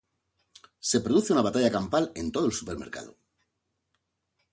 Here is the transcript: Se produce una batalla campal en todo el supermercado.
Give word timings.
Se 0.91 1.01
produce 1.07 1.35
una 1.35 1.43
batalla 1.47 1.69
campal 1.71 2.11
en 2.15 2.31
todo 2.31 2.47
el 2.47 2.53
supermercado. 2.53 3.15